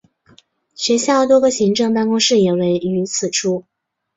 [0.73, 3.65] 学校多个行政办公室也位于此处。